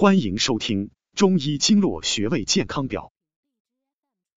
[0.00, 3.12] 欢迎收听中医经络穴位健康表。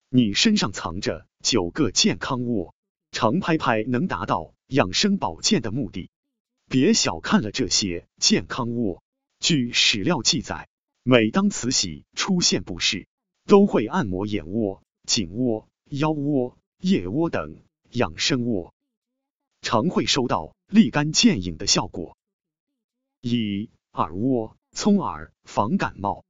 [0.09, 2.73] 你身上藏着九个健康窝，
[3.11, 6.09] 常拍拍能达到养生保健的目的。
[6.67, 9.03] 别小看了这些健康窝。
[9.39, 10.67] 据史料记载，
[11.03, 13.07] 每当慈禧出现不适，
[13.45, 18.73] 都会按摩眼窝、颈窝、腰窝、腋窝等养生窝，
[19.61, 22.17] 常会收到立竿见影的效果。
[23.21, 24.57] 一耳窝。
[24.73, 26.25] 聪耳防感冒，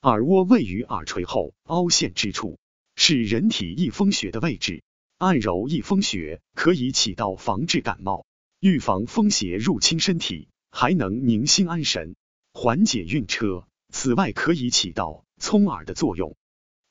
[0.00, 2.58] 耳窝位于耳垂后凹陷之处，
[2.96, 4.82] 是人体翳风穴的位置。
[5.18, 8.26] 按揉翳风穴可以起到防治感冒、
[8.58, 12.16] 预防风邪入侵身体，还能宁心安神、
[12.52, 13.68] 缓解晕车。
[13.92, 16.34] 此外，可以起到聪耳的作用。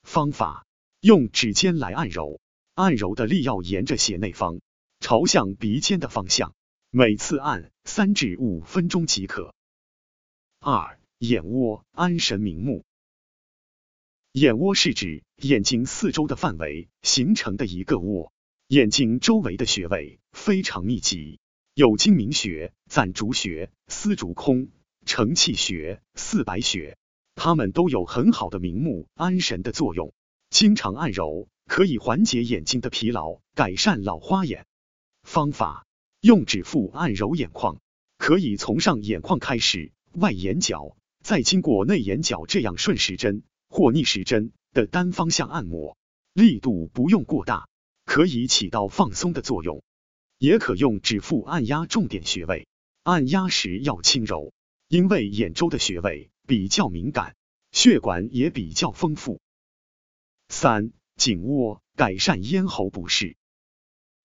[0.03, 0.65] 方法：
[1.01, 2.39] 用指尖来按揉，
[2.75, 4.61] 按揉的力要沿着斜内方，
[5.01, 6.53] 朝向鼻尖的方向，
[6.91, 9.53] 每次按三至五分钟即可。
[10.63, 12.85] 二眼窝安神明目，
[14.31, 18.31] 眼窝是指眼睛四周的范围形成的一个窝，
[18.67, 21.39] 眼睛周围的穴位非常密集，
[21.73, 24.69] 有睛明穴、攒竹穴、丝竹空、
[25.03, 26.95] 承泣穴、四白穴，
[27.33, 30.13] 它们都有很好的明目安神的作用。
[30.51, 34.67] 经常按揉可以缓解眼睛的疲劳，改善老花眼。
[35.23, 35.87] 方法
[36.19, 37.81] 用指腹按揉眼眶，
[38.19, 39.91] 可以从上眼眶开始。
[40.13, 45.97] 外眼角，再经过内眼角，这样顺时针或逆时针的单方向按摩，
[46.33, 47.69] 力度不用过大，
[48.05, 49.83] 可以起到放松的作用。
[50.37, 52.67] 也可用指腹按压重点穴位，
[53.03, 54.53] 按压时要轻柔，
[54.87, 57.35] 因为眼周的穴位比较敏感，
[57.71, 59.39] 血管也比较丰富。
[60.49, 63.37] 三颈窝改善咽喉不适，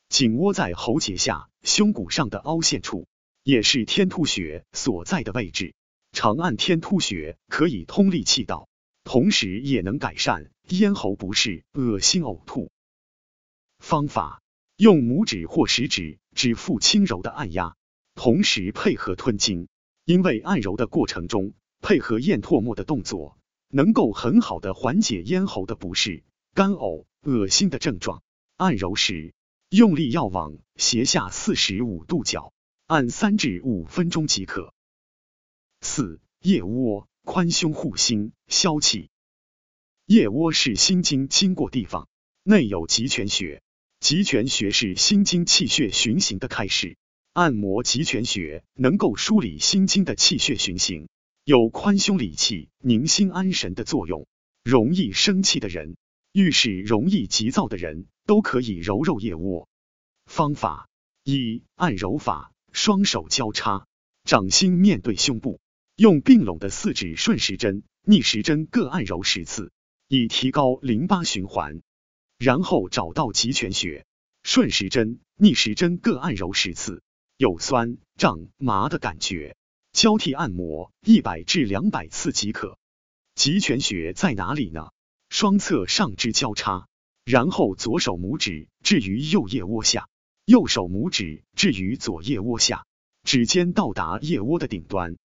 [0.09, 3.07] 颈窝在喉结下胸骨上的凹陷处。
[3.47, 5.77] 也是天突穴所在的位置，
[6.11, 8.69] 长按天突穴可以通利气道，
[9.05, 12.73] 同时也能改善咽喉不适、恶心呕吐。
[13.79, 14.43] 方法：
[14.77, 17.77] 用拇指或食指指腹轻柔的按压，
[18.17, 19.69] 同时配合吞津，
[20.05, 28.25] 因为按揉的过程中配合咽唾沫的动作，能够很好的缓解咽喉的不适、干呕、恶心的症状。
[28.57, 29.35] 按揉时
[29.71, 32.53] 用力要往斜下四十五度角。
[32.87, 34.73] 按三至五分钟即可。
[35.81, 39.11] 四腋窝宽胸护心消气。
[40.07, 42.09] 腋窝是心经经过地方，
[42.45, 43.61] 内有极泉穴，
[43.99, 46.97] 极泉穴是心经气血循行的开始。
[47.33, 51.09] 按摩极泉穴能够梳理心经的气血循行，
[51.43, 54.29] 有宽胸理气、宁心安神的作用。
[54.63, 55.97] 容易生气的人，
[56.31, 59.69] 遇事容易急躁的人，都可以揉揉腋窝。
[60.27, 60.89] 方法
[61.25, 62.53] 一按揉法。
[62.77, 63.87] 双手交叉，
[64.25, 65.61] 掌心面对胸部，
[65.97, 69.73] 用并拢的四指顺时针、逆时针各按揉十次，
[70.09, 71.81] 以提高淋巴循环。
[72.39, 74.05] 然后找到极泉穴，
[74.43, 77.03] 顺时针、逆时针各按揉十次，
[77.39, 79.57] 有酸、胀、麻的感觉，
[79.93, 82.79] 交替按摩一百至两百次即可。
[83.35, 84.91] 极泉穴在哪里呢？
[85.31, 86.87] 双侧上肢交叉，
[87.25, 90.11] 然后左手拇指置于右腋窝下。
[90.47, 92.87] 右手拇指置于左腋窝下，
[93.25, 95.17] 指尖到达腋窝的顶端，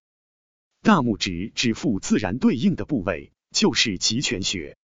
[0.82, 4.78] 大拇指指腹自然对应的部位就是极泉穴。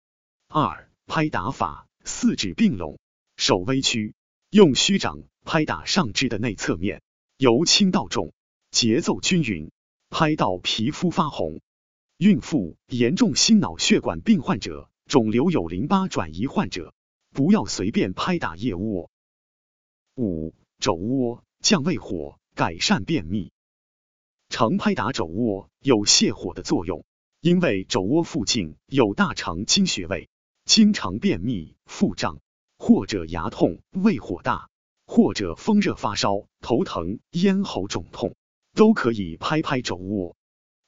[0.47, 2.99] 二拍打法：四指并拢，
[3.35, 4.13] 手微屈，
[4.51, 7.01] 用虚掌拍打上肢的内侧面，
[7.37, 8.31] 由轻到重，
[8.69, 9.71] 节奏均匀，
[10.11, 11.61] 拍到皮肤发红。
[12.17, 16.93] 孕妇、严重心脑血管病患者、肿瘤有淋巴转移患者，
[17.31, 19.09] 不要随便拍打腋窝。
[20.17, 23.51] 五肘窝降胃火，改善便秘。
[24.49, 27.05] 常拍打肘窝有泻火的作用，
[27.39, 30.27] 因为肘窝附近有大肠经穴位，
[30.65, 32.39] 经常便秘、腹胀，
[32.79, 34.69] 或者牙痛、胃火大，
[35.05, 38.33] 或者风热发烧、头疼、咽喉肿痛，
[38.73, 40.35] 都可以拍拍肘窝。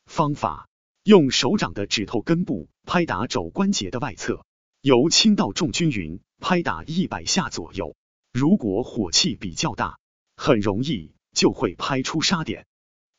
[0.08, 0.68] 方法：
[1.04, 4.44] 用手掌的指头根部拍打肘关节的外侧，
[4.82, 7.96] 由轻到重均匀拍打一百下左右。
[8.32, 10.00] 如果火气比较大，
[10.36, 12.66] 很容易就会拍出沙点。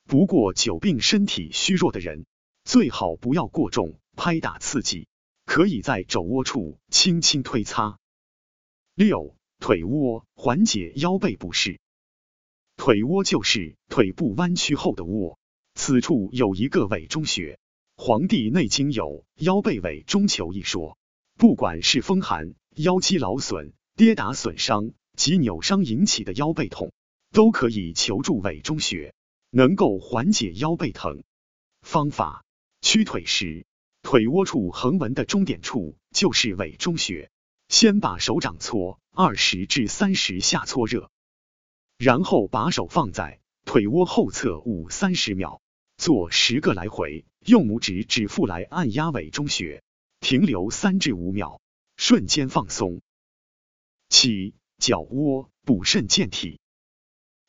[0.07, 2.27] 不过久病身体虚弱的人，
[2.65, 5.09] 最好不要过重拍打刺激，
[5.47, 7.99] 可以在肘窝处轻轻推擦。
[8.95, 11.81] 六腿窝缓解腰背不适。
[12.77, 15.39] 腿窝就是腿部弯曲后的窝，
[15.75, 17.59] 此处有一个委中穴。
[18.03, 20.97] 《黄帝内经》有腰背委中求一说，
[21.37, 24.93] 不管是风寒、腰肌劳损、跌打损伤。
[25.17, 26.93] 及扭伤引起的腰背痛，
[27.33, 29.15] 都可以求助委中穴，
[29.51, 31.23] 能够缓解腰背疼。
[31.83, 32.45] 方法：
[32.81, 33.67] 屈腿时，
[34.03, 37.31] 腿窝处横纹的中点处就是委中穴。
[37.69, 41.09] 先把手掌搓二十至三十下搓热，
[41.99, 45.63] 然后把手放在腿窝后侧五三十秒，
[45.97, 49.85] 做十个来回，用拇指指腹来按压委中穴，
[50.19, 51.61] 停留三至五秒，
[51.97, 53.03] 瞬间放松。
[54.09, 56.59] 七脚窝补肾健体，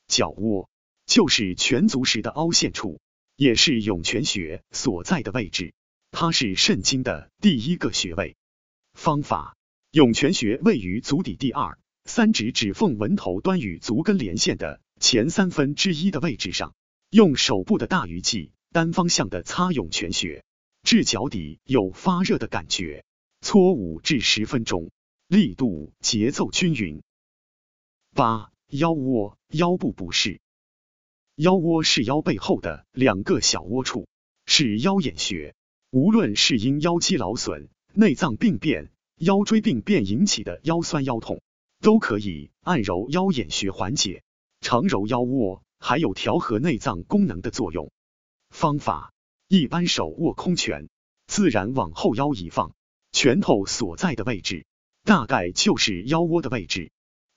[0.06, 0.70] 脚窝
[1.06, 3.00] 就是全足时的凹陷处，
[3.38, 5.74] 也是涌泉穴所在的位置，
[6.12, 8.36] 它是肾经的第一个穴位。
[8.94, 9.56] 方法。
[9.92, 16.74] 涌泉穴位于足底第二、三指指缝纹头端与足跟连线的前三分之一的位置上，
[17.10, 20.44] 用手部的大鱼际单方向的擦涌泉穴，
[20.84, 23.06] 至脚底有发热的感觉，
[23.42, 24.92] 搓五至十分钟，
[25.28, 27.02] 力度节奏均匀。
[28.14, 30.42] 八腰窝腰部不适，
[31.36, 34.08] 腰窝是腰背后的两个小窝处，
[34.46, 35.56] 是腰眼穴，
[35.92, 38.92] 无论是因腰肌劳损、内脏病变。
[39.18, 41.44] 腰椎病变引起的腰酸腰痛，
[41.80, 44.24] 都可以按揉腰眼穴缓解。
[44.62, 47.92] 常揉腰窝，还有调和内脏功能的作用。
[48.50, 49.14] 方法：
[49.48, 50.90] 一般手握空拳，
[51.28, 52.74] 自然往后腰一放，
[53.12, 54.66] 拳头所在的位置，
[55.04, 56.92] 大概就是腰窝的位置。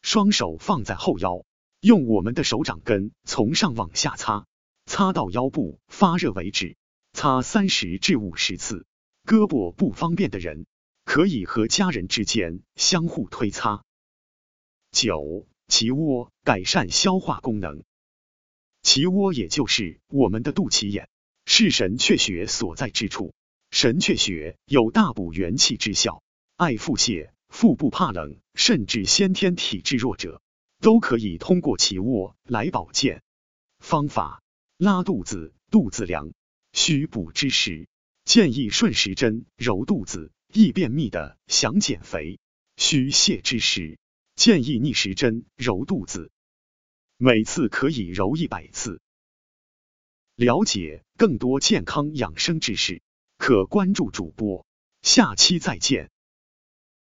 [0.05, 1.47] 双手放在后腰，
[1.81, 4.45] 用我们的手掌根从上往下擦，
[4.85, 6.77] 擦到腰部发热为止，
[7.15, 8.85] 擦三十至五十次。
[9.25, 10.67] 胳膊不方便的人。
[11.07, 13.85] 可以和家人之间相互推擦。
[14.91, 17.83] 九，脐窝改善消化功能。
[18.83, 21.09] 脐窝也就是我们的肚脐眼，
[21.45, 23.35] 是神阙穴所在之处。
[23.71, 26.23] 神阙穴有大补元气之效，
[26.57, 30.43] 爱腹泻、腹部怕冷，甚至先天体质弱者，
[30.81, 33.23] 都可以通过起窝来保健。
[33.79, 34.43] 方法：
[34.77, 36.33] 拉肚子，肚子凉，
[36.73, 37.87] 需补之时，
[38.25, 40.33] 建议顺时针揉肚子。
[40.53, 42.41] 易便秘的想减肥，
[42.77, 44.01] 需泻之时，
[44.35, 46.33] 建议逆时针揉肚子，
[47.19, 49.01] 每次可以揉一百次。
[50.35, 53.01] 了解更多健康养生知识，
[53.39, 54.67] 可关注主播。
[55.03, 56.11] 下期再见。